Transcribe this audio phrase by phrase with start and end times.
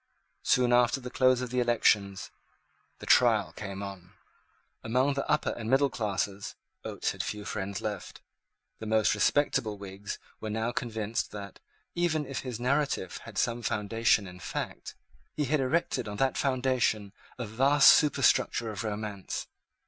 [0.41, 2.31] Soon after the close of the elections
[2.97, 4.13] the trial came on.
[4.83, 8.19] Among the upper and middle classes Oates had few friends left.
[8.79, 11.59] The most respectable Whigs were now convinced that,
[11.93, 14.95] even if his narrative had some foundation in fact,
[15.35, 19.45] he had erected on that foundation a vast superstructure of romance.